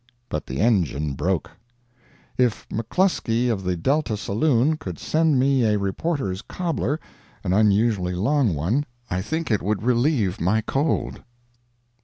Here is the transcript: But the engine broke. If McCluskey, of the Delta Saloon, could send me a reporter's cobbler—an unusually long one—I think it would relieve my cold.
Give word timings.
But 0.29 0.47
the 0.47 0.59
engine 0.59 1.13
broke. 1.13 1.51
If 2.35 2.67
McCluskey, 2.69 3.49
of 3.51 3.63
the 3.63 3.75
Delta 3.77 4.17
Saloon, 4.17 4.75
could 4.77 4.97
send 4.97 5.39
me 5.39 5.63
a 5.63 5.77
reporter's 5.77 6.41
cobbler—an 6.41 7.53
unusually 7.53 8.15
long 8.15 8.55
one—I 8.55 9.21
think 9.21 9.51
it 9.51 9.61
would 9.61 9.83
relieve 9.83 10.41
my 10.41 10.61
cold. 10.61 11.21